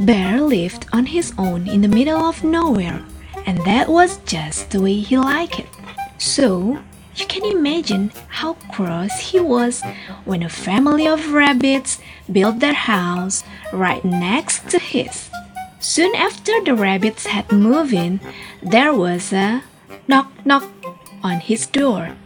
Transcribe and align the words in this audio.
Bear 0.00 0.40
lived 0.40 0.86
on 0.94 1.04
his 1.04 1.34
own 1.36 1.68
in 1.68 1.82
the 1.82 1.88
middle 1.88 2.24
of 2.24 2.42
nowhere, 2.42 3.04
and 3.44 3.58
that 3.66 3.86
was 3.86 4.16
just 4.24 4.70
the 4.70 4.80
way 4.80 4.94
he 4.94 5.18
liked 5.18 5.58
it. 5.58 5.68
So, 6.16 6.78
you 7.16 7.26
can 7.26 7.44
imagine 7.44 8.10
how 8.28 8.54
cross 8.72 9.20
he 9.20 9.38
was 9.40 9.82
when 10.24 10.42
a 10.42 10.48
family 10.48 11.06
of 11.06 11.32
rabbits 11.34 12.00
built 12.32 12.60
their 12.60 12.72
house 12.72 13.44
right 13.74 14.02
next 14.02 14.70
to 14.70 14.78
his. 14.78 15.28
Soon 15.80 16.14
after 16.14 16.64
the 16.64 16.74
rabbits 16.74 17.26
had 17.26 17.52
moved 17.52 17.92
in, 17.92 18.20
there 18.62 18.94
was 18.94 19.34
a 19.34 19.62
knock 20.08 20.32
knock 20.46 20.64
on 21.22 21.40
his 21.40 21.66
door. 21.66 22.16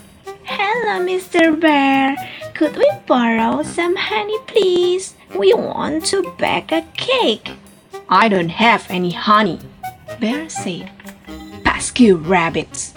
Hello, 0.44 1.04
Mr. 1.04 1.58
Bear. 1.58 2.14
Could 2.54 2.76
we 2.76 2.88
borrow 3.08 3.64
some 3.64 3.96
honey, 3.96 4.38
please? 4.46 5.16
We 5.36 5.52
want 5.54 6.04
to 6.14 6.22
bake 6.38 6.70
a 6.70 6.82
cake. 6.96 7.50
I 8.08 8.28
don't 8.28 8.50
have 8.50 8.86
any 8.90 9.12
honey, 9.12 9.58
Bear 10.20 10.48
said. 10.48 10.90
Pesky 11.64 12.12
rabbits, 12.12 12.94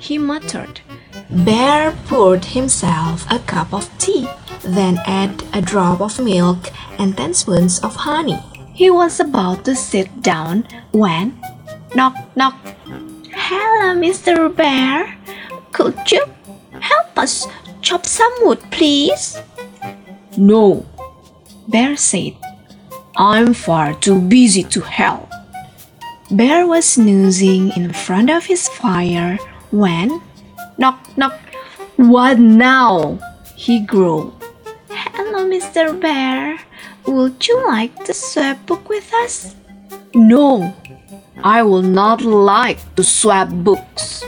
he 0.00 0.18
muttered. 0.18 0.80
Bear 1.28 1.92
poured 2.06 2.44
himself 2.56 3.26
a 3.30 3.38
cup 3.40 3.72
of 3.72 3.90
tea, 3.98 4.28
then 4.62 4.98
added 5.06 5.44
a 5.52 5.60
drop 5.60 6.00
of 6.00 6.18
milk 6.18 6.70
and 6.98 7.16
ten 7.16 7.34
spoons 7.34 7.78
of 7.80 7.94
honey. 7.94 8.38
He 8.74 8.90
was 8.90 9.20
about 9.20 9.64
to 9.66 9.74
sit 9.74 10.22
down 10.22 10.66
when 10.92 11.38
knock 11.94 12.14
knock. 12.34 12.56
Hello, 13.32 13.94
Mr. 14.00 14.48
Bear. 14.54 15.16
Could 15.72 16.10
you 16.10 16.24
help 16.80 17.18
us 17.18 17.46
chop 17.82 18.06
some 18.06 18.32
wood, 18.40 18.60
please? 18.70 19.38
No, 20.36 20.86
Bear 21.68 21.96
said. 21.96 22.39
I'm 23.20 23.52
far 23.52 23.92
too 23.92 24.16
busy 24.18 24.64
to 24.72 24.80
help. 24.80 25.28
Bear 26.30 26.66
was 26.66 26.96
snoozing 26.96 27.68
in 27.76 27.92
front 27.92 28.30
of 28.30 28.46
his 28.46 28.66
fire 28.66 29.36
when 29.70 30.22
knock 30.78 31.04
knock. 31.18 31.36
What 32.00 32.40
now? 32.40 33.20
He 33.54 33.84
growled. 33.84 34.32
Hello, 34.88 35.44
Mr. 35.44 35.92
Bear. 36.00 36.64
Would 37.04 37.46
you 37.46 37.60
like 37.68 37.92
to 38.08 38.14
swap 38.16 38.64
book 38.64 38.88
with 38.88 39.12
us? 39.12 39.54
No, 40.14 40.72
I 41.44 41.62
will 41.62 41.84
not 41.84 42.24
like 42.24 42.80
to 42.96 43.04
swap 43.04 43.52
books. 43.52 44.24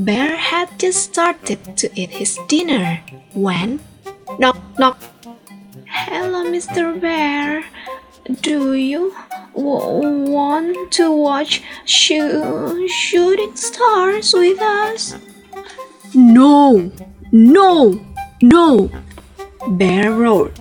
Bear 0.00 0.32
had 0.32 0.80
just 0.80 1.12
started 1.12 1.76
to 1.76 1.92
eat 1.92 2.16
his 2.16 2.40
dinner 2.48 3.04
when 3.34 3.84
knock 4.40 4.56
knock. 4.80 4.96
Hello, 6.06 6.44
Mr. 6.46 6.94
Bear. 7.00 7.64
Do 8.40 8.74
you 8.74 9.14
want 9.54 10.92
to 10.92 11.10
watch 11.10 11.62
shoo- 11.84 12.86
shooting 12.88 13.54
stars 13.56 14.32
with 14.32 14.60
us? 14.62 15.16
No, 16.14 16.92
no, 17.32 18.00
no, 18.40 18.90
Bear 19.68 20.12
roared. 20.12 20.56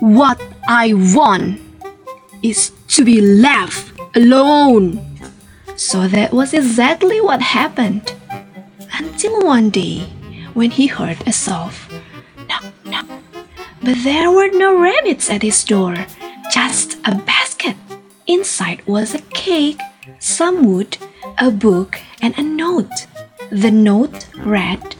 What 0.00 0.40
I 0.68 0.92
want 0.92 1.60
is 2.42 2.72
to 2.88 3.04
be 3.04 3.20
left 3.22 3.92
alone. 4.14 5.00
So 5.76 6.06
that 6.08 6.32
was 6.32 6.52
exactly 6.52 7.20
what 7.22 7.40
happened. 7.40 8.12
Until 8.98 9.40
one 9.40 9.70
day, 9.70 10.00
when 10.52 10.70
he 10.72 10.88
heard 10.88 11.16
a 11.26 11.32
soft 11.32 11.90
knock 12.48 12.64
knock. 12.84 13.17
But 13.88 14.04
there 14.04 14.30
were 14.30 14.50
no 14.50 14.78
rabbits 14.78 15.30
at 15.30 15.40
his 15.40 15.64
door, 15.64 15.96
just 16.52 16.98
a 17.06 17.14
basket. 17.14 17.74
Inside 18.26 18.86
was 18.86 19.14
a 19.14 19.22
cake, 19.32 19.80
some 20.18 20.66
wood, 20.68 20.98
a 21.38 21.50
book, 21.50 21.98
and 22.20 22.36
a 22.36 22.42
note. 22.42 23.06
The 23.48 23.70
note 23.70 24.28
read 24.36 24.94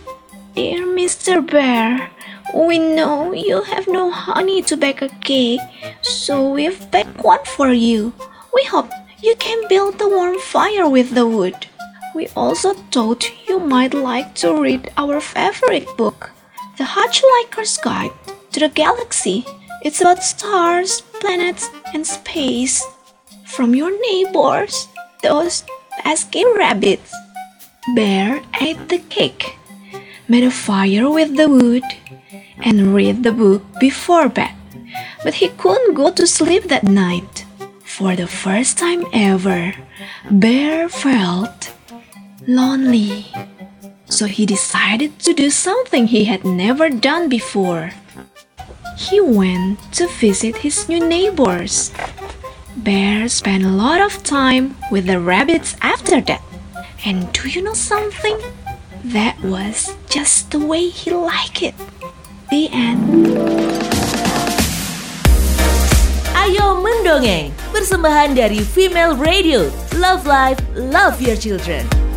Dear 0.54 0.86
Mr. 0.86 1.46
Bear, 1.46 2.08
we 2.54 2.78
know 2.78 3.34
you 3.34 3.60
have 3.64 3.88
no 3.88 4.10
honey 4.10 4.62
to 4.62 4.74
bake 4.74 5.02
a 5.02 5.10
cake, 5.20 5.60
so 6.00 6.50
we've 6.50 6.90
baked 6.90 7.22
one 7.22 7.44
for 7.44 7.70
you. 7.70 8.14
We 8.54 8.64
hope 8.64 8.90
you 9.22 9.36
can 9.36 9.68
build 9.68 10.00
a 10.00 10.08
warm 10.08 10.38
fire 10.38 10.88
with 10.88 11.10
the 11.10 11.26
wood. 11.26 11.66
We 12.14 12.28
also 12.34 12.72
thought 12.72 13.30
you 13.50 13.60
might 13.60 13.92
like 13.92 14.34
to 14.36 14.58
read 14.58 14.90
our 14.96 15.20
favorite 15.20 15.94
book, 15.98 16.30
The 16.78 16.84
Hitchhiker's 16.84 17.76
Guide 17.76 18.16
to 18.52 18.60
the 18.60 18.68
Galaxy. 18.68 19.44
It's 19.82 20.00
about 20.00 20.22
stars, 20.22 21.02
planets, 21.20 21.70
and 21.94 22.06
space. 22.06 22.84
From 23.46 23.74
your 23.74 23.90
neighbors, 23.90 24.88
those 25.22 25.64
pesky 26.02 26.44
rabbits. 26.56 27.12
Bear 27.94 28.42
ate 28.60 28.88
the 28.88 28.98
cake, 28.98 29.56
made 30.28 30.44
a 30.44 30.50
fire 30.50 31.08
with 31.08 31.36
the 31.36 31.48
wood, 31.48 31.84
and 32.62 32.94
read 32.94 33.22
the 33.22 33.32
book 33.32 33.62
before 33.80 34.28
bed. 34.28 34.54
But 35.24 35.34
he 35.34 35.48
couldn't 35.48 35.94
go 35.94 36.10
to 36.12 36.26
sleep 36.26 36.64
that 36.64 36.84
night. 36.84 37.46
For 37.84 38.14
the 38.14 38.26
first 38.26 38.78
time 38.78 39.06
ever, 39.12 39.74
Bear 40.30 40.88
felt 40.88 41.72
lonely. 42.46 43.26
So 44.06 44.26
he 44.26 44.46
decided 44.46 45.18
to 45.20 45.32
do 45.32 45.50
something 45.50 46.06
he 46.06 46.24
had 46.24 46.44
never 46.44 46.88
done 46.88 47.28
before. 47.28 47.90
He 48.98 49.20
went 49.22 49.78
to 49.94 50.08
visit 50.18 50.66
his 50.66 50.88
new 50.88 50.98
neighbors. 50.98 51.94
Bear 52.76 53.28
spent 53.28 53.62
a 53.62 53.70
lot 53.70 54.02
of 54.02 54.24
time 54.24 54.74
with 54.90 55.06
the 55.06 55.20
rabbits 55.20 55.76
after 55.80 56.20
that. 56.22 56.42
And 57.06 57.30
do 57.30 57.48
you 57.48 57.62
know 57.62 57.78
something? 57.78 58.36
That 59.04 59.38
was 59.40 59.94
just 60.10 60.50
the 60.50 60.58
way 60.58 60.88
he 60.90 61.14
liked 61.14 61.62
it. 61.62 61.78
The 62.50 62.66
end. 62.74 63.38
Ayo 66.34 66.82
mendongeng, 66.82 67.54
persembahan 67.70 68.34
dari 68.34 68.66
Female 68.66 69.14
Radio. 69.14 69.70
Love 69.94 70.26
Life, 70.26 70.58
Love 70.74 71.22
Your 71.22 71.38
Children. 71.38 72.07